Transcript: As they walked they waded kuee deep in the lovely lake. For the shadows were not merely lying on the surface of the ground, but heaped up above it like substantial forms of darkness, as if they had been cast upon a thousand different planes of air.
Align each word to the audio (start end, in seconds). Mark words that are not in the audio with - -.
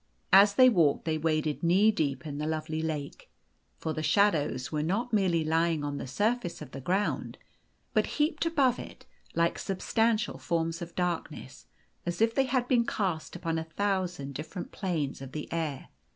As 0.33 0.55
they 0.55 0.67
walked 0.67 1.05
they 1.05 1.19
waded 1.19 1.61
kuee 1.61 1.91
deep 1.93 2.25
in 2.25 2.39
the 2.39 2.47
lovely 2.47 2.81
lake. 2.81 3.29
For 3.77 3.93
the 3.93 4.01
shadows 4.01 4.71
were 4.71 4.81
not 4.81 5.13
merely 5.13 5.43
lying 5.43 5.83
on 5.83 5.99
the 5.99 6.07
surface 6.07 6.59
of 6.59 6.71
the 6.71 6.81
ground, 6.81 7.37
but 7.93 8.07
heaped 8.17 8.43
up 8.47 8.53
above 8.53 8.79
it 8.79 9.05
like 9.35 9.59
substantial 9.59 10.39
forms 10.39 10.81
of 10.81 10.95
darkness, 10.95 11.67
as 12.03 12.19
if 12.19 12.33
they 12.33 12.45
had 12.45 12.67
been 12.67 12.83
cast 12.83 13.35
upon 13.35 13.59
a 13.59 13.63
thousand 13.63 14.33
different 14.33 14.71
planes 14.71 15.21
of 15.21 15.35
air. 15.51 15.89